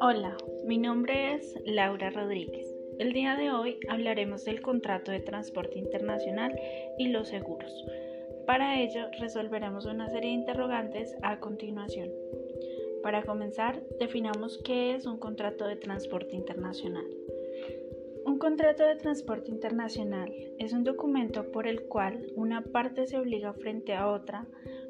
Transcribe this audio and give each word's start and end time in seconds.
Hola, 0.00 0.36
mi 0.64 0.78
nombre 0.78 1.34
es 1.34 1.54
Laura 1.64 2.10
Rodríguez. 2.10 2.74
El 2.98 3.12
día 3.12 3.36
de 3.36 3.50
hoy 3.50 3.78
hablaremos 3.88 4.44
del 4.44 4.62
contrato 4.62 5.10
de 5.10 5.20
transporte 5.20 5.78
internacional 5.78 6.58
y 6.98 7.08
los 7.08 7.28
seguros. 7.28 7.84
Para 8.46 8.80
ello 8.80 9.08
resolveremos 9.20 9.84
una 9.84 10.08
serie 10.08 10.30
de 10.30 10.36
interrogantes 10.36 11.14
a 11.22 11.38
continuación. 11.40 12.10
Para 13.02 13.22
comenzar, 13.24 13.82
definamos 13.98 14.58
qué 14.64 14.94
es 14.94 15.06
un 15.06 15.18
contrato 15.18 15.66
de 15.66 15.76
transporte 15.76 16.34
internacional. 16.34 17.23
Un 18.34 18.40
contrato 18.40 18.84
de 18.84 18.96
transporte 18.96 19.52
internacional 19.52 20.34
es 20.58 20.72
un 20.72 20.82
documento 20.82 21.52
por 21.52 21.68
el 21.68 21.84
cual 21.84 22.32
una 22.34 22.62
parte 22.62 23.06
se 23.06 23.16
obliga 23.16 23.52
frente 23.52 23.94
a 23.94 24.10
otra 24.10 24.44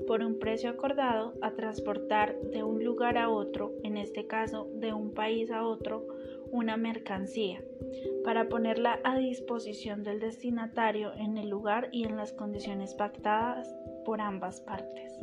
por 0.06 0.22
un 0.22 0.38
precio 0.38 0.70
acordado 0.70 1.34
a 1.43 1.50
transportar 1.50 2.40
de 2.40 2.62
un 2.62 2.82
lugar 2.82 3.18
a 3.18 3.29
otro, 3.29 3.72
en 3.82 3.99
este 3.99 4.26
caso 4.26 4.66
de 4.76 4.94
un 4.94 5.12
país 5.12 5.50
a 5.50 5.62
otro, 5.62 6.07
una 6.52 6.79
mercancía, 6.79 7.62
para 8.25 8.49
ponerla 8.49 8.99
a 9.04 9.18
disposición 9.18 10.04
del 10.04 10.21
destinatario 10.21 11.13
en 11.13 11.36
el 11.36 11.50
lugar 11.50 11.90
y 11.93 12.04
en 12.04 12.16
las 12.16 12.32
condiciones 12.32 12.94
pactadas 12.94 13.68
por 14.07 14.22
ambas 14.22 14.63
partes. 14.63 15.21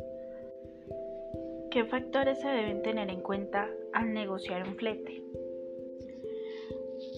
¿Qué 1.72 1.84
factores 1.86 2.38
se 2.38 2.46
deben 2.46 2.82
tener 2.82 3.10
en 3.10 3.20
cuenta 3.20 3.68
al 3.92 4.14
negociar 4.14 4.62
un 4.68 4.76
flete? 4.76 5.24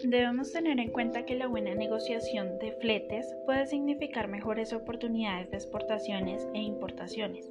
Debemos 0.06 0.52
tener 0.52 0.80
en 0.80 0.90
cuenta 0.90 1.24
que 1.24 1.34
la 1.34 1.46
buena 1.46 1.74
negociación 1.74 2.58
de 2.58 2.72
fletes 2.72 3.26
puede 3.46 3.66
significar 3.66 4.28
mejores 4.28 4.74
oportunidades 4.74 5.50
de 5.50 5.56
exportaciones 5.56 6.46
e 6.52 6.60
importaciones. 6.60 7.50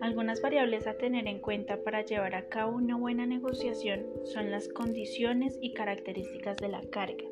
Algunas 0.00 0.40
variables 0.40 0.86
a 0.86 0.94
tener 0.94 1.26
en 1.26 1.38
cuenta 1.38 1.84
para 1.84 2.02
llevar 2.02 2.34
a 2.34 2.48
cabo 2.48 2.76
una 2.76 2.96
buena 2.96 3.26
negociación 3.26 4.06
son 4.24 4.50
las 4.50 4.68
condiciones 4.68 5.58
y 5.60 5.74
características 5.74 6.56
de 6.56 6.68
la 6.68 6.80
carga, 6.80 7.24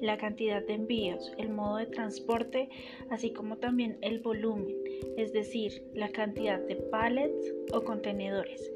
la 0.00 0.18
cantidad 0.18 0.62
de 0.64 0.74
envíos, 0.74 1.32
el 1.38 1.50
modo 1.50 1.76
de 1.76 1.86
transporte, 1.86 2.68
así 3.10 3.32
como 3.32 3.56
también 3.56 3.98
el 4.00 4.20
volumen, 4.20 4.76
es 5.16 5.32
decir, 5.32 5.82
la 5.94 6.08
cantidad 6.08 6.60
de 6.60 6.76
pallets 6.76 7.54
o 7.72 7.82
contenedores, 7.82 8.72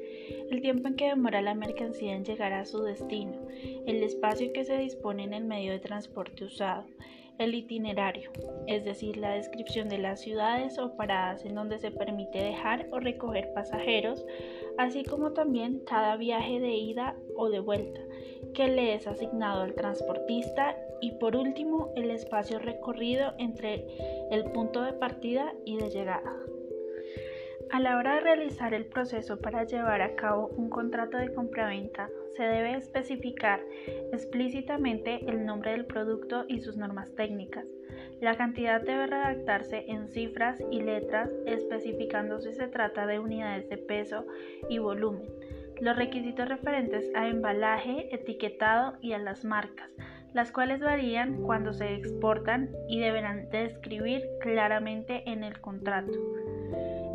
el 0.49 0.61
tiempo 0.61 0.87
en 0.87 0.95
que 0.95 1.07
demora 1.07 1.41
la 1.41 1.55
mercancía 1.55 2.15
en 2.15 2.25
llegar 2.25 2.53
a 2.53 2.65
su 2.65 2.81
destino, 2.83 3.47
el 3.85 4.03
espacio 4.03 4.51
que 4.53 4.63
se 4.63 4.77
dispone 4.77 5.23
en 5.23 5.33
el 5.33 5.45
medio 5.45 5.71
de 5.71 5.79
transporte 5.79 6.45
usado, 6.45 6.85
el 7.39 7.55
itinerario, 7.55 8.31
es 8.67 8.83
decir, 8.83 9.15
la 9.15 9.33
descripción 9.33 9.87
de 9.87 9.97
las 9.97 10.19
ciudades 10.19 10.77
o 10.77 10.95
paradas 10.97 11.45
en 11.45 11.55
donde 11.55 11.79
se 11.79 11.89
permite 11.89 12.37
dejar 12.37 12.87
o 12.91 12.99
recoger 12.99 13.53
pasajeros, 13.53 14.25
así 14.77 15.03
como 15.03 15.31
también 15.31 15.81
cada 15.85 16.17
viaje 16.17 16.59
de 16.59 16.75
ida 16.75 17.15
o 17.39 17.49
de 17.49 17.59
vuelta 17.59 18.01
que 18.53 18.67
le 18.67 18.93
es 18.93 19.07
asignado 19.07 19.61
al 19.61 19.73
transportista 19.73 20.75
y 21.01 21.11
por 21.13 21.35
último 21.35 21.93
el 21.95 22.11
espacio 22.11 22.59
recorrido 22.59 23.33
entre 23.37 23.85
el 24.31 24.45
punto 24.51 24.81
de 24.81 24.93
partida 24.93 25.53
y 25.65 25.77
de 25.77 25.89
llegada. 25.89 26.35
A 27.71 27.79
la 27.79 27.97
hora 27.97 28.15
de 28.15 28.21
realizar 28.21 28.73
el 28.73 28.85
proceso 28.85 29.37
para 29.39 29.63
llevar 29.63 30.01
a 30.01 30.15
cabo 30.15 30.47
un 30.57 30.69
contrato 30.69 31.17
de 31.17 31.33
compraventa, 31.33 32.09
se 32.35 32.43
debe 32.43 32.75
especificar 32.75 33.61
explícitamente 34.11 35.19
el 35.29 35.45
nombre 35.45 35.71
del 35.71 35.85
producto 35.85 36.45
y 36.47 36.61
sus 36.61 36.77
normas 36.77 37.13
técnicas. 37.13 37.67
La 38.21 38.35
cantidad 38.35 38.81
debe 38.81 39.07
redactarse 39.07 39.85
en 39.87 40.07
cifras 40.07 40.59
y 40.71 40.81
letras, 40.81 41.31
especificando 41.45 42.39
si 42.39 42.53
se 42.53 42.67
trata 42.67 43.05
de 43.05 43.19
unidades 43.19 43.69
de 43.69 43.77
peso 43.77 44.25
y 44.67 44.79
volumen. 44.79 45.29
Los 45.81 45.95
requisitos 45.95 46.49
referentes 46.49 47.09
a 47.15 47.27
embalaje, 47.27 48.13
etiquetado 48.13 48.97
y 49.01 49.13
a 49.13 49.17
las 49.17 49.45
marcas, 49.45 49.89
las 50.33 50.51
cuales 50.51 50.81
varían 50.81 51.41
cuando 51.43 51.71
se 51.71 51.95
exportan 51.95 52.69
y 52.89 52.99
deberán 52.99 53.49
describir 53.49 54.23
claramente 54.41 55.23
en 55.29 55.43
el 55.43 55.61
contrato. 55.61 56.11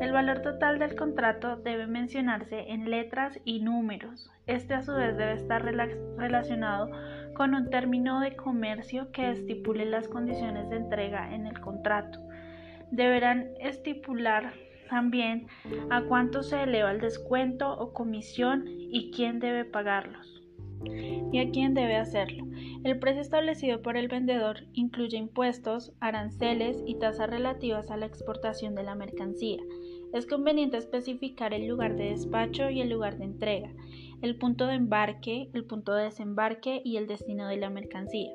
El 0.00 0.12
valor 0.12 0.40
total 0.40 0.78
del 0.78 0.96
contrato 0.96 1.56
debe 1.56 1.86
mencionarse 1.86 2.70
en 2.72 2.90
letras 2.90 3.38
y 3.44 3.60
números. 3.60 4.30
Este 4.46 4.74
a 4.74 4.82
su 4.82 4.94
vez 4.94 5.16
debe 5.16 5.34
estar 5.34 5.62
relacionado 5.62 6.90
con 7.34 7.54
un 7.54 7.70
término 7.70 8.20
de 8.20 8.34
comercio 8.34 9.12
que 9.12 9.30
estipule 9.30 9.84
las 9.84 10.08
condiciones 10.08 10.70
de 10.70 10.76
entrega 10.76 11.34
en 11.34 11.46
el 11.46 11.60
contrato. 11.60 12.18
Deberán 12.90 13.50
estipular 13.60 14.52
también 14.88 15.46
a 15.90 16.02
cuánto 16.02 16.42
se 16.42 16.62
eleva 16.62 16.92
el 16.92 17.00
descuento 17.00 17.72
o 17.72 17.92
comisión 17.92 18.64
y 18.66 19.10
quién 19.10 19.40
debe 19.40 19.64
pagarlos 19.64 20.34
y 21.32 21.38
a 21.38 21.50
quién 21.50 21.74
debe 21.74 21.96
hacerlo. 21.96 22.44
El 22.84 22.98
precio 22.98 23.22
establecido 23.22 23.82
por 23.82 23.96
el 23.96 24.08
vendedor 24.08 24.64
incluye 24.72 25.16
impuestos, 25.16 25.92
aranceles 26.00 26.82
y 26.86 26.96
tasas 26.96 27.30
relativas 27.30 27.90
a 27.90 27.96
la 27.96 28.06
exportación 28.06 28.74
de 28.74 28.82
la 28.82 28.94
mercancía. 28.94 29.58
Es 30.12 30.26
conveniente 30.26 30.76
especificar 30.76 31.54
el 31.54 31.66
lugar 31.66 31.96
de 31.96 32.10
despacho 32.10 32.70
y 32.70 32.80
el 32.80 32.90
lugar 32.90 33.18
de 33.18 33.24
entrega, 33.24 33.72
el 34.22 34.36
punto 34.36 34.66
de 34.66 34.74
embarque, 34.74 35.48
el 35.54 35.64
punto 35.64 35.92
de 35.94 36.04
desembarque 36.04 36.80
y 36.84 36.98
el 36.98 37.06
destino 37.06 37.48
de 37.48 37.56
la 37.56 37.70
mercancía. 37.70 38.30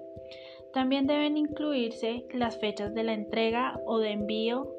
También 0.74 1.08
deben 1.08 1.38
incluirse 1.38 2.26
las 2.34 2.60
fechas 2.60 2.94
de 2.94 3.04
la 3.04 3.14
entrega 3.14 3.80
o 3.86 4.00
de 4.00 4.12
envío. 4.12 4.72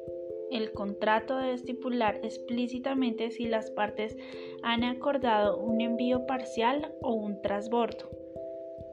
El 0.51 0.73
contrato 0.73 1.37
debe 1.37 1.55
estipular 1.55 2.21
explícitamente 2.23 3.31
si 3.31 3.47
las 3.47 3.71
partes 3.71 4.17
han 4.63 4.85
acordado 4.85 5.59
un 5.59 5.81
envío 5.81 6.27
parcial 6.27 6.95
o 7.01 7.13
un 7.13 7.41
transbordo. 7.41 8.20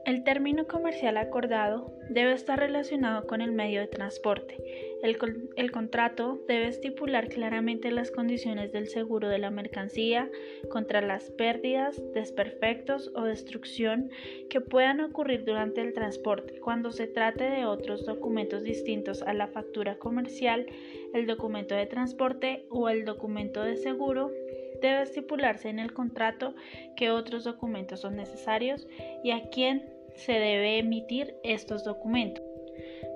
El 0.04 0.24
término 0.24 0.66
comercial 0.66 1.16
acordado 1.16 1.92
debe 2.08 2.32
estar 2.32 2.58
relacionado 2.58 3.26
con 3.26 3.40
el 3.40 3.52
medio 3.52 3.80
de 3.80 3.86
transporte. 3.86 4.56
El, 5.02 5.70
contrato 5.70 6.40
debe 6.48 6.66
estipular 6.66 7.28
claramente 7.28 7.90
las 7.90 8.10
condiciones 8.10 8.72
del 8.72 8.88
seguro 8.88 9.28
de 9.28 9.38
la 9.38 9.50
mercancía 9.50 10.28
contra 10.70 11.00
las 11.00 11.30
pérdidas, 11.30 12.02
desperfectos 12.14 13.12
o 13.14 13.22
destrucción 13.22 14.10
que 14.50 14.60
puedan 14.60 15.00
ocurrir 15.00 15.44
durante 15.44 15.82
el 15.82 15.92
transporte. 15.92 16.58
Cuando 16.58 16.90
se 16.90 17.06
trate 17.06 17.44
de 17.44 17.64
otros 17.64 18.06
documentos 18.06 18.64
distintos 18.64 19.22
a 19.22 19.34
la 19.34 19.46
factura 19.46 19.98
comercial, 19.98 20.66
el 21.14 21.26
documento 21.26 21.74
de 21.74 21.86
transporte 21.86 22.66
o 22.70 22.88
el 22.88 23.04
documento 23.04 23.62
de 23.62 23.76
seguro 23.76 24.32
debe 24.80 25.02
estipularse 25.02 25.68
en 25.68 25.78
el 25.78 25.92
contrato 25.92 26.54
qué 26.96 27.10
otros 27.10 27.44
documentos 27.44 28.00
son 28.00 28.16
necesarios 28.16 28.86
y 29.22 29.30
a 29.30 29.48
quién 29.50 29.90
se 30.14 30.32
debe 30.32 30.78
emitir 30.78 31.34
estos 31.42 31.84
documentos. 31.84 32.44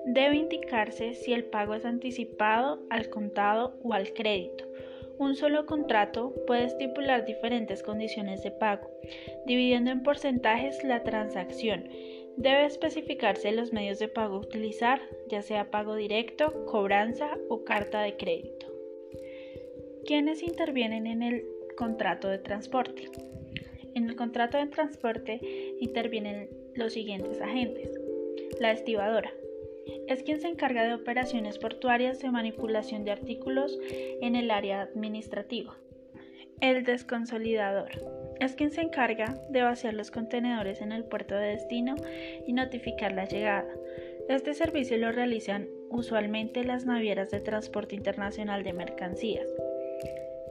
Debe 0.05 0.35
indicarse 0.35 1.13
si 1.13 1.33
el 1.33 1.45
pago 1.45 1.75
es 1.75 1.85
anticipado, 1.85 2.81
al 2.89 3.09
contado 3.09 3.77
o 3.83 3.93
al 3.93 4.13
crédito. 4.13 4.65
Un 5.17 5.35
solo 5.35 5.65
contrato 5.65 6.33
puede 6.47 6.65
estipular 6.65 7.23
diferentes 7.23 7.83
condiciones 7.83 8.43
de 8.43 8.51
pago, 8.51 8.89
dividiendo 9.45 9.91
en 9.91 10.03
porcentajes 10.03 10.83
la 10.83 11.03
transacción. 11.03 11.87
Debe 12.35 12.65
especificarse 12.65 13.51
los 13.51 13.71
medios 13.71 13.99
de 13.99 14.07
pago 14.07 14.37
a 14.37 14.39
utilizar, 14.39 15.01
ya 15.29 15.41
sea 15.41 15.69
pago 15.69 15.95
directo, 15.95 16.65
cobranza 16.65 17.37
o 17.47 17.63
carta 17.63 18.01
de 18.01 18.17
crédito. 18.17 18.67
¿Quiénes 20.05 20.41
intervienen 20.41 21.07
en 21.07 21.21
el 21.21 21.45
contrato 21.75 22.27
de 22.27 22.37
transporte? 22.37 23.09
En 23.95 24.09
el 24.09 24.15
contrato 24.15 24.57
de 24.57 24.67
transporte 24.67 25.39
intervienen 25.79 26.49
los 26.75 26.93
siguientes 26.93 27.39
agentes. 27.41 27.91
La 28.59 28.71
estibadora. 28.71 29.31
Es 30.07 30.23
quien 30.23 30.39
se 30.39 30.47
encarga 30.47 30.83
de 30.83 30.93
operaciones 30.93 31.57
portuarias 31.59 32.19
de 32.19 32.31
manipulación 32.31 33.03
de 33.03 33.11
artículos 33.11 33.77
en 34.21 34.35
el 34.35 34.51
área 34.51 34.81
administrativa. 34.81 35.77
El 36.61 36.83
desconsolidador. 36.83 37.89
Es 38.39 38.55
quien 38.55 38.71
se 38.71 38.81
encarga 38.81 39.37
de 39.49 39.61
vaciar 39.61 39.93
los 39.93 40.11
contenedores 40.11 40.81
en 40.81 40.91
el 40.91 41.03
puerto 41.03 41.35
de 41.35 41.49
destino 41.49 41.95
y 42.47 42.53
notificar 42.53 43.11
la 43.11 43.25
llegada. 43.25 43.73
Este 44.29 44.53
servicio 44.53 44.97
lo 44.97 45.11
realizan 45.11 45.67
usualmente 45.89 46.63
las 46.63 46.85
navieras 46.85 47.29
de 47.29 47.41
transporte 47.41 47.95
internacional 47.95 48.63
de 48.63 48.73
mercancías. 48.73 49.47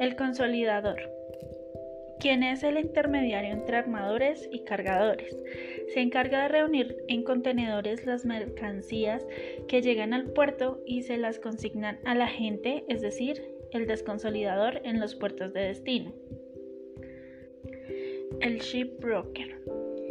El 0.02 0.16
consolidador 0.16 1.00
quien 2.19 2.43
es 2.43 2.64
el 2.64 2.76
intermediario 2.76 3.52
entre 3.52 3.76
armadores 3.76 4.49
y 4.50 4.64
cargadores. 4.64 5.37
Se 5.94 6.00
encarga 6.00 6.43
de 6.43 6.49
reunir 6.49 6.96
en 7.06 7.22
contenedores 7.22 8.04
las 8.04 8.25
mercancías 8.25 9.25
que 9.69 9.81
llegan 9.81 10.12
al 10.12 10.32
puerto 10.32 10.81
y 10.87 11.02
se 11.02 11.19
las 11.19 11.38
consignan 11.38 12.00
a 12.04 12.16
la 12.16 12.26
gente, 12.26 12.84
es 12.88 13.00
decir, 13.00 13.44
el 13.70 13.87
desconsolidador 13.87 14.81
en 14.82 14.99
los 14.99 15.14
puertos 15.14 15.52
de 15.52 15.60
destino. 15.60 16.12
El 18.40 18.58
ship 18.58 18.99
broker, 18.99 19.62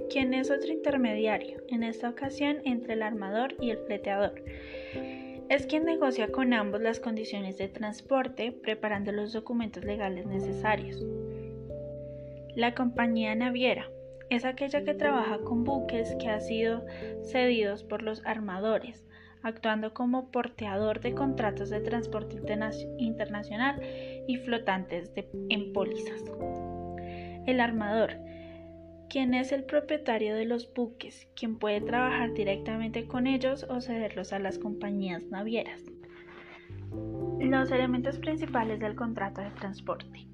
quien 0.10 0.34
es 0.34 0.52
otro 0.52 0.72
intermediario, 0.72 1.62
en 1.68 1.84
esta 1.84 2.10
ocasión 2.10 2.62
entre 2.64 2.94
el 2.94 3.02
armador 3.02 3.56
y 3.60 3.72
el 3.72 3.78
fleteador. 3.80 4.42
Es 5.52 5.66
quien 5.66 5.84
negocia 5.84 6.32
con 6.32 6.54
ambos 6.54 6.80
las 6.80 7.02
condiciones 7.02 7.58
de 7.58 7.68
transporte, 7.68 8.54
preparando 8.54 9.12
los 9.12 9.34
documentos 9.34 9.84
legales 9.84 10.26
necesarios. 10.26 11.06
La 12.56 12.74
compañía 12.74 13.36
naviera 13.36 13.90
es 14.30 14.46
aquella 14.46 14.86
que 14.86 14.94
trabaja 14.94 15.40
con 15.40 15.66
buques 15.66 16.16
que 16.22 16.30
han 16.30 16.40
sido 16.40 16.86
cedidos 17.26 17.84
por 17.84 18.02
los 18.02 18.26
armadores, 18.26 19.06
actuando 19.44 19.94
como 19.94 20.32
porteador 20.32 21.02
de 21.02 21.16
contratos 21.16 21.70
de 21.70 21.82
transporte 21.82 22.38
internacional 22.98 23.82
y 24.30 24.38
flotantes 24.38 25.12
en 25.50 25.74
pólizas. 25.74 26.24
El 27.46 27.60
armador, 27.60 28.14
quien 29.12 29.34
es 29.34 29.52
el 29.52 29.66
propietario 29.66 30.36
de 30.36 30.46
los 30.46 30.74
buques, 30.74 31.28
quien 31.36 31.60
puede 31.60 31.82
trabajar 31.82 32.32
directamente 32.34 33.08
con 33.08 33.28
ellos 33.28 33.66
o 33.70 33.82
cederlos 33.82 34.32
a 34.32 34.40
las 34.40 34.58
compañías 34.58 35.22
navieras. 35.26 35.82
Los 37.42 37.72
elementos 37.72 38.20
principales 38.20 38.80
del 38.80 38.96
contrato 38.96 39.42
de 39.42 39.50
transporte 39.52 40.28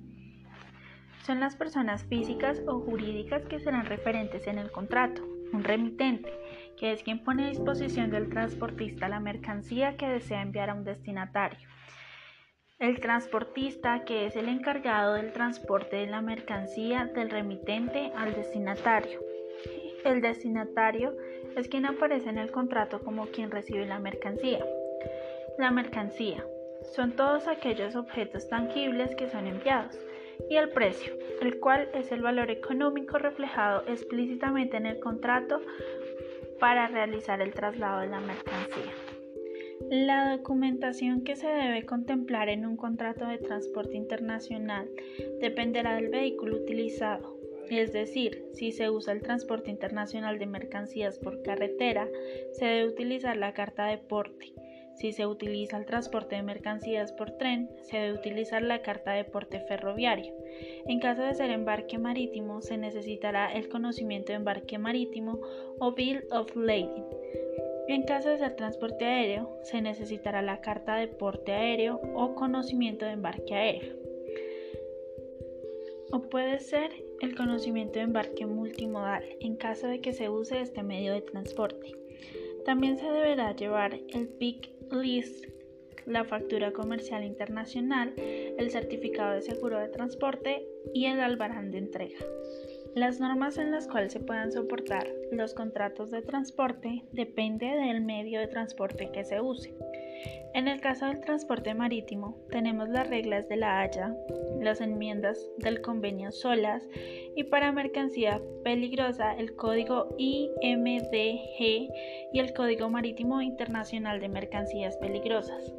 son 1.24 1.40
las 1.40 1.56
personas 1.56 2.04
físicas 2.04 2.62
o 2.68 2.80
jurídicas 2.80 3.44
que 3.48 3.60
serán 3.60 3.88
referentes 3.88 4.46
en 4.46 4.60
el 4.60 4.72
contrato. 4.72 5.24
Un 5.52 5.64
remitente, 5.64 6.32
que 6.78 6.92
es 6.92 7.02
quien 7.02 7.24
pone 7.24 7.46
a 7.46 7.50
disposición 7.50 8.12
del 8.12 8.30
transportista 8.30 9.10
la 9.10 9.20
mercancía 9.20 9.98
que 9.98 10.08
desea 10.08 10.44
enviar 10.44 10.70
a 10.70 10.76
un 10.76 10.84
destinatario. 10.84 11.68
El 12.80 13.00
transportista, 13.00 14.06
que 14.06 14.28
es 14.28 14.36
el 14.36 14.48
encargado 14.48 15.16
del 15.16 15.34
transporte 15.34 15.96
de 15.96 16.06
la 16.06 16.22
mercancía 16.22 17.06
del 17.06 17.32
remitente 17.32 18.12
al 18.16 18.36
destinatario. 18.36 19.20
El 20.06 20.22
destinatario 20.22 21.18
es 21.56 21.68
quien 21.70 21.88
aparece 21.88 22.30
en 22.30 22.38
el 22.38 22.52
contrato 22.52 23.00
como 23.00 23.26
quien 23.28 23.50
recibe 23.50 23.88
la 23.88 23.98
mercancía. 23.98 24.64
La 25.58 25.72
mercancía 25.72 26.46
son 26.94 27.14
todos 27.14 27.48
aquellos 27.48 27.96
objetos 27.96 28.48
tangibles 28.48 29.16
que 29.16 29.28
son 29.28 29.48
enviados 29.48 29.98
y 30.48 30.58
el 30.58 30.70
precio, 30.70 31.14
el 31.42 31.60
cual 31.60 31.90
es 31.96 32.12
el 32.12 32.22
valor 32.22 32.52
económico 32.52 33.18
reflejado 33.18 33.86
explícitamente 33.88 34.78
en 34.78 34.86
el 34.86 35.00
contrato 35.00 35.62
para 36.60 36.88
realizar 36.88 37.42
el 37.42 37.56
traslado 37.56 38.02
de 38.02 38.08
la 38.08 38.20
mercancía. 38.20 38.94
La 39.90 40.36
documentación 40.36 41.22
que 41.22 41.36
se 41.36 41.48
debe 41.48 41.86
contemplar 41.86 42.50
en 42.50 42.66
un 42.66 42.78
contrato 42.78 43.26
de 43.28 43.38
transporte 43.38 43.96
internacional 43.96 44.90
dependerá 45.40 45.96
del 45.96 46.10
vehículo 46.10 46.58
utilizado, 46.58 47.38
es 47.70 47.94
decir, 47.94 48.46
si 48.54 48.72
se 48.72 48.90
usa 48.90 49.14
el 49.14 49.22
transporte 49.22 49.72
internacional 49.72 50.40
de 50.40 50.46
mercancías 50.46 51.20
por 51.20 51.42
carretera, 51.42 52.08
se 52.54 52.66
debe 52.66 52.90
utilizar 52.90 53.38
la 53.38 53.54
carta 53.54 53.86
de 53.86 53.98
porte. 53.98 54.54
Si 54.96 55.12
se 55.12 55.28
utiliza 55.28 55.78
el 55.78 55.86
transporte 55.86 56.36
de 56.36 56.42
mercancías 56.42 57.12
por 57.12 57.32
tren, 57.32 57.70
se 57.84 57.98
debe 57.98 58.18
utilizar 58.18 58.64
la 58.64 58.82
carta 58.82 59.12
de 59.12 59.26
porte 59.26 59.60
ferroviario. 59.60 60.34
En 60.88 61.00
caso 61.00 61.22
de 61.22 61.36
ser 61.36 61.52
embarque 61.52 62.00
marítimo, 62.00 62.62
se 62.62 62.78
necesitará 62.78 63.54
el 63.54 63.70
conocimiento 63.70 64.32
de 64.32 64.38
embarque 64.38 64.80
marítimo 64.80 65.40
o 65.80 65.94
Bill 65.94 66.24
of 66.32 66.56
Lading. 66.56 67.06
En 67.88 68.04
caso 68.04 68.30
de 68.30 68.38
ser 68.38 68.56
transporte 68.56 69.06
aéreo, 69.06 69.60
se 69.64 69.82
necesitará 69.82 70.42
la 70.42 70.60
carta 70.60 70.96
de 70.96 71.08
porte 71.08 71.54
aéreo 71.54 72.02
o 72.16 72.36
conocimiento 72.36 73.06
de 73.06 73.12
embarque 73.12 73.56
aéreo. 73.56 73.96
O 76.12 76.22
puede 76.22 76.60
ser 76.60 76.92
el 77.22 77.36
conocimiento 77.36 78.00
de 78.00 78.06
embarque 78.06 78.46
multimodal 78.46 79.24
en 79.40 79.56
caso 79.56 79.88
de 79.88 80.02
que 80.02 80.12
se 80.12 80.30
use 80.30 80.60
este 80.60 80.84
medio 80.84 81.14
de 81.14 81.22
transporte. 81.22 81.94
También 82.66 82.98
se 82.98 83.10
deberá 83.10 83.56
llevar 83.56 83.98
el 84.10 84.28
PIC 84.28 84.70
list, 84.92 85.46
la 86.06 86.26
factura 86.26 86.74
comercial 86.74 87.24
internacional, 87.24 88.14
el 88.18 88.70
certificado 88.70 89.34
de 89.36 89.42
seguro 89.42 89.80
de 89.80 89.88
transporte 89.88 90.68
y 90.94 91.06
el 91.06 91.22
albarán 91.22 91.72
de 91.72 91.78
entrega. 91.78 92.20
Las 92.98 93.20
normas 93.20 93.60
en 93.60 93.70
las 93.70 93.88
cuales 93.88 94.12
se 94.12 94.20
puedan 94.20 94.52
soportar 94.52 95.08
los 95.32 95.54
contratos 95.54 96.10
de 96.10 96.24
transporte 96.24 97.04
depende 97.12 97.68
del 97.68 98.02
medio 98.02 98.40
de 98.40 98.48
transporte 98.48 99.12
que 99.12 99.24
se 99.24 99.40
use. 99.40 99.72
En 100.56 100.68
el 100.68 100.82
caso 100.82 101.06
del 101.06 101.22
transporte 101.22 101.76
marítimo, 101.76 102.36
tenemos 102.50 102.90
las 102.90 103.08
reglas 103.08 103.48
de 103.50 103.58
la 103.58 103.82
Haya, 103.82 104.16
las 104.60 104.82
enmiendas 104.82 105.48
del 105.60 105.80
convenio 105.82 106.32
SOLAS 106.32 106.90
y 107.36 107.44
para 107.44 107.72
mercancía 107.72 108.42
peligrosa 108.64 109.36
el 109.36 109.56
código 109.56 110.16
IMDG 110.18 111.20
y 112.34 112.40
el 112.40 112.52
Código 112.56 112.90
Marítimo 112.90 113.44
Internacional 113.44 114.20
de 114.20 114.30
Mercancías 114.30 114.98
Peligrosas. 114.98 115.72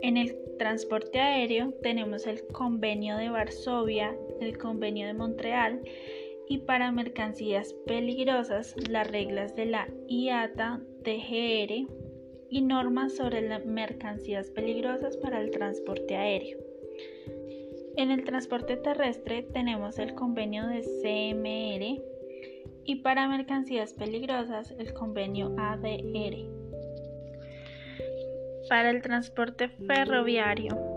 En 0.00 0.16
el 0.16 0.34
transporte 0.58 1.20
aéreo 1.20 1.74
tenemos 1.82 2.26
el 2.26 2.46
convenio 2.46 3.18
de 3.18 3.28
Varsovia, 3.28 4.16
el 4.40 4.56
convenio 4.56 5.06
de 5.06 5.12
Montreal 5.12 5.82
y 6.50 6.58
para 6.58 6.90
mercancías 6.90 7.72
peligrosas 7.86 8.74
las 8.88 9.08
reglas 9.08 9.54
de 9.54 9.66
la 9.66 9.86
IATA 10.08 10.80
TGR 11.04 11.86
y 12.50 12.62
normas 12.62 13.14
sobre 13.14 13.40
las 13.42 13.64
mercancías 13.64 14.50
peligrosas 14.50 15.16
para 15.16 15.40
el 15.40 15.52
transporte 15.52 16.16
aéreo. 16.16 16.58
En 17.96 18.10
el 18.10 18.24
transporte 18.24 18.76
terrestre 18.76 19.44
tenemos 19.44 20.00
el 20.00 20.16
convenio 20.16 20.66
de 20.66 20.80
CMR 20.82 22.02
y 22.84 22.96
para 22.96 23.28
mercancías 23.28 23.94
peligrosas 23.94 24.72
el 24.72 24.92
convenio 24.92 25.54
ADR. 25.56 26.48
Para 28.68 28.90
el 28.90 29.02
transporte 29.02 29.68
ferroviario 29.68 30.89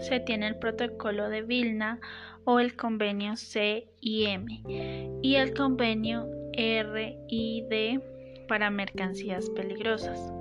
se 0.00 0.20
tiene 0.20 0.46
el 0.48 0.56
protocolo 0.56 1.28
de 1.28 1.42
Vilna 1.42 2.00
o 2.44 2.60
el 2.60 2.76
convenio 2.76 3.36
CIM 3.36 4.46
y 5.22 5.34
el 5.34 5.54
convenio 5.54 6.26
RID 6.52 8.00
para 8.48 8.70
mercancías 8.70 9.50
peligrosas. 9.50 10.32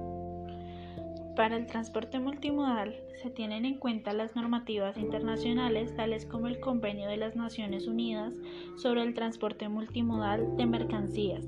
Para 1.35 1.55
el 1.55 1.67
transporte 1.67 2.19
multimodal 2.19 2.95
se 3.21 3.29
tienen 3.29 3.65
en 3.65 3.77
cuenta 3.77 4.11
las 4.13 4.35
normativas 4.35 4.97
internacionales 4.97 5.95
tales 5.95 6.25
como 6.25 6.47
el 6.47 6.59
Convenio 6.59 7.07
de 7.07 7.17
las 7.17 7.35
Naciones 7.35 7.85
Unidas 7.85 8.33
sobre 8.75 9.03
el 9.03 9.13
transporte 9.13 9.69
multimodal 9.69 10.57
de 10.57 10.65
mercancías, 10.65 11.45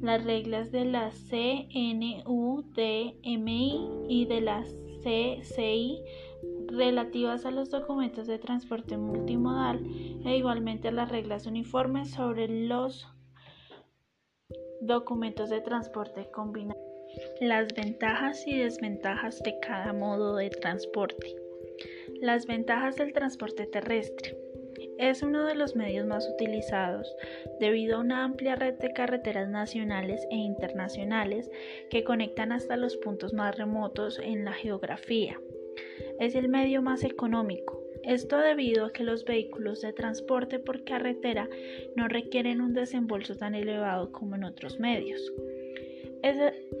las 0.00 0.24
reglas 0.24 0.72
de 0.72 0.86
la 0.86 1.10
CNUDMI 1.10 2.24
y 4.08 4.24
de 4.24 4.40
la 4.40 4.64
CCI 5.02 6.00
relativas 6.68 7.46
a 7.46 7.50
los 7.50 7.70
documentos 7.70 8.26
de 8.26 8.38
transporte 8.38 8.96
multimodal 8.96 9.84
e 10.24 10.36
igualmente 10.36 10.90
las 10.92 11.10
reglas 11.10 11.46
uniformes 11.46 12.10
sobre 12.10 12.48
los 12.48 13.06
documentos 14.80 15.50
de 15.50 15.60
transporte 15.60 16.30
combinado. 16.30 16.80
Las 17.40 17.72
ventajas 17.74 18.46
y 18.46 18.58
desventajas 18.58 19.42
de 19.42 19.58
cada 19.60 19.92
modo 19.92 20.36
de 20.36 20.50
transporte. 20.50 21.36
Las 22.20 22.46
ventajas 22.46 22.96
del 22.96 23.12
transporte 23.12 23.66
terrestre. 23.66 24.36
Es 24.98 25.22
uno 25.22 25.44
de 25.44 25.54
los 25.54 25.76
medios 25.76 26.06
más 26.06 26.28
utilizados 26.28 27.14
debido 27.60 27.96
a 27.96 28.00
una 28.00 28.24
amplia 28.24 28.56
red 28.56 28.74
de 28.74 28.92
carreteras 28.92 29.48
nacionales 29.48 30.26
e 30.30 30.36
internacionales 30.36 31.50
que 31.90 32.04
conectan 32.04 32.52
hasta 32.52 32.76
los 32.76 32.96
puntos 32.96 33.32
más 33.32 33.56
remotos 33.56 34.18
en 34.18 34.44
la 34.44 34.52
geografía. 34.52 35.38
Es 36.18 36.34
el 36.34 36.48
medio 36.48 36.82
más 36.82 37.04
económico. 37.04 37.82
Esto 38.02 38.38
debido 38.38 38.86
a 38.86 38.92
que 38.92 39.02
los 39.02 39.24
vehículos 39.24 39.80
de 39.80 39.92
transporte 39.92 40.58
por 40.58 40.84
carretera 40.84 41.48
no 41.96 42.06
requieren 42.08 42.60
un 42.60 42.72
desembolso 42.72 43.36
tan 43.36 43.54
elevado 43.54 44.12
como 44.12 44.36
en 44.36 44.44
otros 44.44 44.78
medios. 44.78 45.32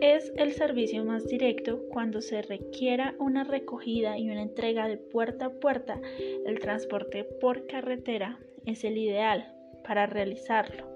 Es, 0.00 0.32
el 0.36 0.52
servicio 0.52 1.04
más 1.04 1.26
directo 1.26 1.80
cuando 1.90 2.20
se 2.20 2.42
requiera 2.42 3.14
una 3.18 3.44
recogida 3.44 4.18
y 4.18 4.30
una 4.30 4.42
entrega 4.42 4.88
de 4.88 4.96
puerta 4.96 5.46
a 5.46 5.50
puerta. 5.50 6.00
El 6.46 6.58
transporte 6.58 7.24
por 7.24 7.66
carretera 7.66 8.38
es 8.64 8.84
el 8.84 8.96
ideal 8.96 9.52
para 9.84 10.06
realizarlo. 10.06 10.86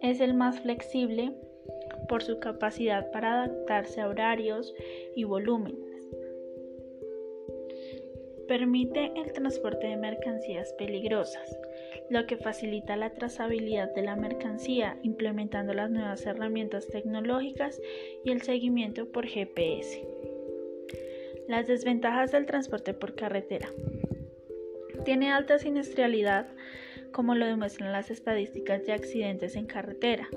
Es 0.00 0.20
el 0.20 0.34
más 0.34 0.60
flexible 0.60 1.32
por 2.08 2.22
su 2.22 2.38
capacidad 2.38 3.10
para 3.10 3.42
adaptarse 3.42 4.00
a 4.00 4.08
horarios 4.08 4.74
y 5.16 5.24
volúmenes. 5.24 5.87
Permite 8.48 9.12
el 9.14 9.32
transporte 9.32 9.86
de 9.86 9.96
mercancías 9.96 10.72
peligrosas 10.72 11.58
lo 12.10 12.26
que 12.26 12.36
facilita 12.36 12.96
la 12.96 13.10
trazabilidad 13.10 13.94
de 13.94 14.02
la 14.02 14.16
mercancía 14.16 14.96
implementando 15.02 15.74
las 15.74 15.90
nuevas 15.90 16.24
herramientas 16.24 16.86
tecnológicas 16.86 17.80
y 18.24 18.30
el 18.30 18.42
seguimiento 18.42 19.10
por 19.12 19.26
GPS. 19.26 20.06
Las 21.46 21.66
desventajas 21.66 22.32
del 22.32 22.46
transporte 22.46 22.94
por 22.94 23.14
carretera. 23.14 23.68
Tiene 25.04 25.30
alta 25.30 25.58
siniestralidad, 25.58 26.46
como 27.12 27.34
lo 27.34 27.46
demuestran 27.46 27.92
las 27.92 28.10
estadísticas 28.10 28.84
de 28.84 28.92
accidentes 28.92 29.56
en 29.56 29.66
carretera. 29.66 30.28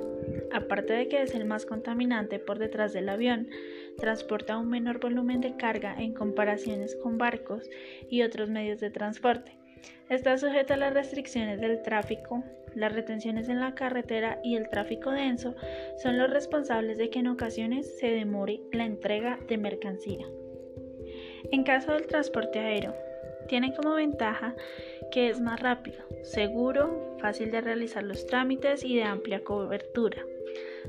Aparte 0.54 0.94
de 0.94 1.08
que 1.08 1.22
es 1.22 1.34
el 1.36 1.46
más 1.46 1.66
contaminante 1.66 2.40
por 2.40 2.60
detrás 2.60 2.94
del 2.94 3.10
avión, 3.10 3.50
transporta 3.98 4.58
un 4.58 4.70
menor 4.70 5.00
volumen 5.00 5.42
de 5.42 5.56
carga 5.58 5.96
en 5.98 6.14
comparaciones 6.14 6.96
con 6.96 7.18
barcos 7.18 7.70
y 8.10 8.22
otros 8.24 8.50
medios 8.50 8.80
de 8.80 8.90
transporte. 8.90 9.58
Está 10.10 10.38
sujeto 10.38 10.74
a 10.74 10.78
las 10.78 10.94
restricciones 10.94 11.60
del 11.60 11.82
tráfico, 11.82 12.44
las 12.76 12.94
retenciones 12.94 13.50
en 13.50 13.60
la 13.60 13.76
carretera 13.76 14.40
y 14.44 14.56
el 14.56 14.70
tráfico 14.70 15.12
denso 15.12 15.56
son 16.02 16.18
los 16.18 16.30
responsables 16.30 16.98
de 16.98 17.10
que 17.10 17.20
en 17.20 17.28
ocasiones 17.28 17.98
se 18.00 18.08
demore 18.12 18.62
la 18.72 18.86
entrega 18.86 19.40
de 19.48 19.58
mercancía. 19.58 20.26
En 21.52 21.64
caso 21.64 21.94
del 21.94 22.08
transporte 22.08 22.60
aéreo, 22.60 22.96
tiene 23.48 23.74
como 23.74 23.96
ventaja 23.96 24.56
que 25.12 25.30
es 25.30 25.40
más 25.40 25.60
rápido, 25.60 26.00
seguro, 26.24 27.18
fácil 27.20 27.52
de 27.52 27.62
realizar 27.62 28.04
los 28.04 28.26
trámites 28.26 28.84
y 28.84 28.96
de 28.96 29.04
amplia 29.04 29.44
cobertura. 29.44 30.24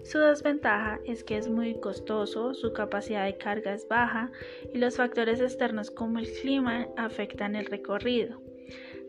Su 0.02 0.18
desventaja 0.18 1.00
es 1.04 1.22
que 1.22 1.36
es 1.36 1.48
muy 1.48 1.74
costoso, 1.74 2.54
su 2.54 2.72
capacidad 2.72 3.24
de 3.24 3.36
carga 3.36 3.74
es 3.74 3.86
baja 3.86 4.30
y 4.72 4.78
los 4.78 4.96
factores 4.96 5.40
externos 5.40 5.90
como 5.90 6.18
el 6.18 6.32
clima 6.40 6.88
afectan 6.96 7.54
el 7.54 7.66
recorrido. 7.66 8.40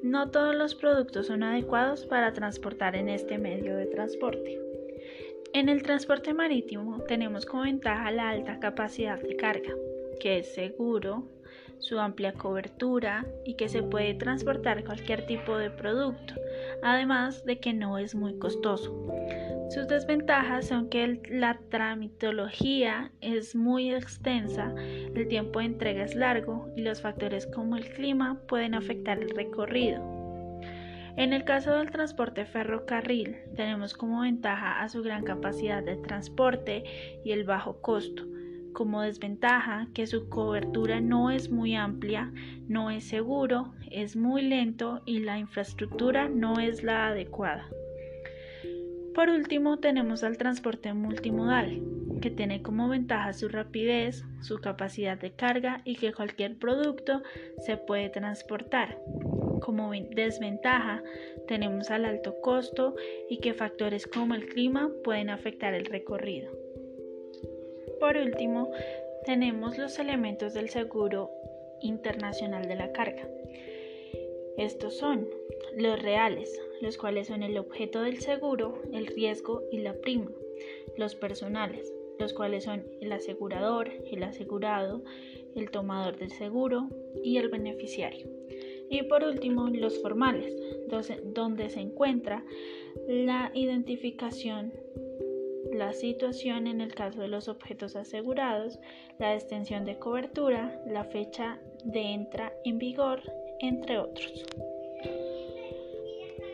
No 0.04 0.30
todos 0.30 0.54
los 0.54 0.76
productos 0.76 1.28
son 1.28 1.44
adecuados 1.44 2.06
para 2.06 2.34
transportar 2.34 2.96
en 2.96 3.08
este 3.08 3.38
medio 3.38 3.78
de 3.78 3.86
transporte. 3.86 4.60
En 5.54 5.70
el 5.70 5.84
transporte 5.84 6.34
marítimo 6.34 7.02
tenemos 7.08 7.46
como 7.46 7.64
ventaja 7.64 8.12
la 8.12 8.30
alta 8.30 8.60
capacidad 8.60 9.22
de 9.22 9.36
carga, 9.36 9.74
que 10.20 10.40
es 10.40 10.54
seguro, 10.54 11.30
su 11.84 12.00
amplia 12.00 12.34
cobertura 12.34 13.26
y 13.46 13.56
que 13.56 13.68
se 13.68 13.84
puede 13.84 14.14
transportar 14.14 14.86
cualquier 14.86 15.26
tipo 15.26 15.58
de 15.58 15.70
producto, 15.70 16.34
además 16.82 17.44
de 17.46 17.60
que 17.60 17.74
no 17.74 17.98
es 17.98 18.16
muy 18.16 18.40
costoso. 18.40 19.06
Sus 19.70 19.88
desventajas 19.88 20.68
son 20.68 20.90
que 20.90 21.22
la 21.30 21.60
tramitología 21.70 23.12
es 23.22 23.56
muy 23.56 23.94
extensa, 23.94 24.74
el 24.78 25.28
tiempo 25.28 25.60
de 25.60 25.66
entrega 25.66 26.04
es 26.04 26.16
largo 26.16 26.72
y 26.78 26.82
los 26.82 27.02
factores 27.02 27.48
como 27.48 27.76
el 27.76 27.90
clima 27.90 28.40
pueden 28.48 28.76
afectar 28.76 29.20
el 29.20 29.30
recorrido. 29.32 30.02
En 31.16 31.34
el 31.34 31.44
caso 31.44 31.74
del 31.74 31.92
transporte 31.92 32.46
ferrocarril, 32.46 33.38
tenemos 33.56 33.94
como 33.94 34.22
ventaja 34.22 34.82
a 34.82 34.90
su 34.90 35.04
gran 35.04 35.24
capacidad 35.24 35.84
de 35.84 35.98
transporte 35.98 36.84
y 37.24 37.32
el 37.34 37.44
bajo 37.44 37.82
costo. 37.82 38.24
Como 38.74 39.02
desventaja 39.02 39.88
que 39.94 40.08
su 40.08 40.30
cobertura 40.30 41.00
no 41.00 41.30
es 41.30 41.52
muy 41.52 41.76
amplia, 41.76 42.32
no 42.68 42.90
es 42.90 43.04
seguro, 43.04 43.74
es 43.92 44.16
muy 44.16 44.42
lento 44.42 45.04
y 45.06 45.20
la 45.20 45.38
infraestructura 45.38 46.28
no 46.28 46.60
es 46.60 46.84
la 46.84 47.10
adecuada. 47.10 47.68
Por 49.14 49.30
último, 49.30 49.78
tenemos 49.78 50.24
al 50.24 50.38
transporte 50.38 50.92
multimodal, 50.96 51.84
que 52.20 52.32
tiene 52.32 52.64
como 52.64 52.90
ventaja 52.90 53.34
su 53.34 53.48
rapidez, 53.48 54.26
su 54.42 54.60
capacidad 54.60 55.20
de 55.20 55.34
carga 55.34 55.82
y 55.86 55.96
que 55.98 56.14
cualquier 56.14 56.58
producto 56.58 57.22
se 57.60 57.78
puede 57.78 58.10
transportar. 58.10 58.98
Como 59.62 59.92
desventaja, 59.92 61.04
tenemos 61.48 61.92
al 61.92 62.06
alto 62.06 62.34
costo 62.42 62.96
y 63.30 63.38
que 63.38 63.54
factores 63.54 64.08
como 64.08 64.34
el 64.34 64.48
clima 64.48 64.90
pueden 65.04 65.30
afectar 65.30 65.76
el 65.76 65.86
recorrido. 65.86 66.63
Por 68.04 68.18
último, 68.18 68.70
tenemos 69.24 69.78
los 69.78 69.98
elementos 69.98 70.54
del 70.54 70.68
seguro 70.68 71.32
internacional 71.80 72.68
de 72.68 72.76
la 72.76 72.92
carga. 72.92 73.26
Estos 74.58 74.98
son 74.98 75.30
los 75.78 76.02
reales, 76.02 76.62
los 76.82 76.98
cuales 76.98 77.28
son 77.28 77.44
el 77.44 77.58
objeto 77.58 78.02
del 78.02 78.20
seguro, 78.20 78.82
el 78.92 79.08
riesgo 79.08 79.64
y 79.72 79.78
la 79.78 79.94
prima. 79.94 80.30
Los 80.98 81.16
personales, 81.16 81.94
los 82.20 82.34
cuales 82.34 82.66
son 82.66 82.84
el 83.00 83.14
asegurador, 83.14 83.90
el 84.12 84.24
asegurado, 84.24 85.02
el 85.56 85.72
tomador 85.72 86.18
del 86.18 86.32
seguro 86.32 86.90
y 87.24 87.38
el 87.38 87.48
beneficiario. 87.48 88.28
Y 88.90 89.04
por 89.04 89.24
último, 89.24 89.70
los 89.70 90.02
formales, 90.02 90.54
donde 91.24 91.70
se 91.70 91.80
encuentra 91.80 92.44
la 93.08 93.50
identificación, 93.54 94.74
la 95.74 95.94
situación 95.94 96.68
en 96.68 96.82
el 96.82 96.94
caso 96.94 97.22
de 97.22 97.28
los 97.28 97.48
objetos 97.48 97.96
asegurados, 97.96 98.80
la 99.20 99.34
extensión 99.34 99.86
de 99.86 99.98
cobertura, 99.98 100.82
la 100.86 101.04
fecha 101.04 101.60
de 101.84 102.02
entra 102.02 102.54
en 102.64 102.78
vigor, 102.78 103.22
entre 103.60 103.98
otros. 103.98 104.46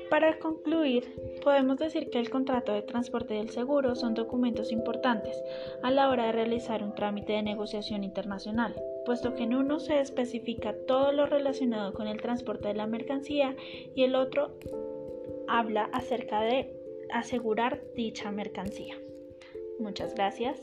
Para 0.09 0.39
concluir, 0.39 1.03
podemos 1.43 1.77
decir 1.77 2.09
que 2.09 2.19
el 2.19 2.31
contrato 2.31 2.73
de 2.73 2.81
transporte 2.81 3.35
del 3.35 3.51
seguro 3.51 3.93
son 3.93 4.15
documentos 4.15 4.71
importantes 4.71 5.39
a 5.83 5.91
la 5.91 6.09
hora 6.09 6.25
de 6.25 6.31
realizar 6.31 6.83
un 6.83 6.95
trámite 6.95 7.33
de 7.33 7.43
negociación 7.43 8.03
internacional, 8.03 8.73
puesto 9.05 9.35
que 9.35 9.43
en 9.43 9.53
uno 9.53 9.79
se 9.79 9.99
especifica 9.99 10.73
todo 10.87 11.11
lo 11.11 11.27
relacionado 11.27 11.93
con 11.93 12.07
el 12.07 12.21
transporte 12.21 12.69
de 12.69 12.73
la 12.73 12.87
mercancía 12.87 13.55
y 13.93 14.03
el 14.03 14.15
otro 14.15 14.57
habla 15.47 15.89
acerca 15.93 16.41
de 16.41 16.73
asegurar 17.11 17.83
dicha 17.95 18.31
mercancía. 18.31 18.95
Muchas 19.79 20.13
gracias. 20.13 20.59